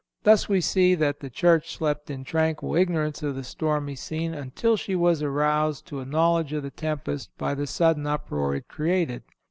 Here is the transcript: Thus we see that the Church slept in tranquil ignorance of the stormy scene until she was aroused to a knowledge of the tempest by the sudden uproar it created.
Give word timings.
Thus 0.23 0.49
we 0.49 0.61
see 0.61 0.95
that 0.95 1.19
the 1.19 1.29
Church 1.29 1.77
slept 1.77 2.09
in 2.09 2.23
tranquil 2.23 2.75
ignorance 2.75 3.21
of 3.21 3.35
the 3.35 3.43
stormy 3.43 3.95
scene 3.95 4.33
until 4.33 4.75
she 4.75 4.95
was 4.95 5.21
aroused 5.21 5.85
to 5.89 5.99
a 5.99 6.05
knowledge 6.05 6.53
of 6.53 6.63
the 6.63 6.71
tempest 6.71 7.29
by 7.37 7.53
the 7.53 7.67
sudden 7.67 8.07
uproar 8.07 8.55
it 8.55 8.67
created. 8.67 9.21